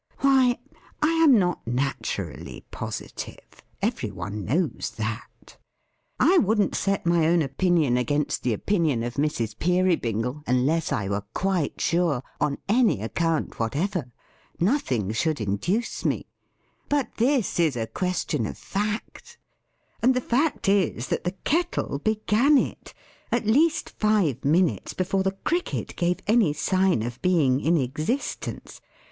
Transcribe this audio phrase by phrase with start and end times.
[0.21, 0.57] Why,
[1.03, 3.61] I am not naturally positive.
[3.83, 5.57] Every one knows that.
[6.19, 9.59] I wouldn't set my own opinion against the opinion of Mrs.
[9.59, 14.11] Peerybingle, unless I were quite sure, on any account whatever.
[14.59, 16.25] Nothing should induce me.
[16.89, 19.37] But this is a question of fact.
[20.01, 22.95] And the fact is, that the Kettle began it,
[23.31, 28.81] at least five minutes before the Cricket gave any sign of being in existence.